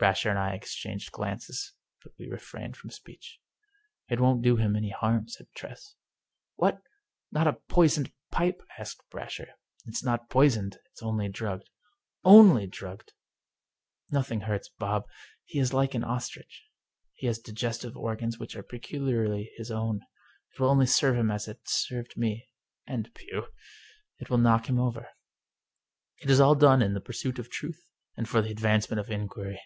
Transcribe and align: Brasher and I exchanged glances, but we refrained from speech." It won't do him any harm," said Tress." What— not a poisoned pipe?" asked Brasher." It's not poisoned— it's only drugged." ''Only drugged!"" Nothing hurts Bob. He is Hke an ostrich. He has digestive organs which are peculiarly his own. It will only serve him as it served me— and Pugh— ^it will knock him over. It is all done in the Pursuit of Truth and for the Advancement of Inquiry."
Brasher 0.00 0.30
and 0.30 0.38
I 0.38 0.54
exchanged 0.54 1.10
glances, 1.10 1.72
but 2.04 2.12
we 2.20 2.28
refrained 2.28 2.76
from 2.76 2.88
speech." 2.90 3.40
It 4.08 4.20
won't 4.20 4.42
do 4.42 4.54
him 4.54 4.76
any 4.76 4.90
harm," 4.90 5.26
said 5.26 5.48
Tress." 5.56 5.96
What— 6.54 6.80
not 7.32 7.48
a 7.48 7.54
poisoned 7.54 8.12
pipe?" 8.30 8.62
asked 8.78 9.02
Brasher." 9.10 9.48
It's 9.88 10.04
not 10.04 10.30
poisoned— 10.30 10.76
it's 10.92 11.02
only 11.02 11.28
drugged." 11.28 11.68
''Only 12.24 12.70
drugged!"" 12.70 13.12
Nothing 14.12 14.42
hurts 14.42 14.68
Bob. 14.68 15.04
He 15.44 15.58
is 15.58 15.72
Hke 15.72 15.96
an 15.96 16.04
ostrich. 16.04 16.66
He 17.14 17.26
has 17.26 17.40
digestive 17.40 17.96
organs 17.96 18.38
which 18.38 18.54
are 18.54 18.62
peculiarly 18.62 19.50
his 19.56 19.72
own. 19.72 20.02
It 20.54 20.60
will 20.60 20.68
only 20.70 20.86
serve 20.86 21.16
him 21.16 21.28
as 21.32 21.48
it 21.48 21.62
served 21.68 22.16
me— 22.16 22.48
and 22.86 23.12
Pugh— 23.14 23.48
^it 24.22 24.30
will 24.30 24.38
knock 24.38 24.68
him 24.68 24.78
over. 24.78 25.08
It 26.18 26.30
is 26.30 26.38
all 26.38 26.54
done 26.54 26.82
in 26.82 26.94
the 26.94 27.00
Pursuit 27.00 27.40
of 27.40 27.50
Truth 27.50 27.84
and 28.16 28.28
for 28.28 28.40
the 28.40 28.52
Advancement 28.52 29.00
of 29.00 29.10
Inquiry." 29.10 29.58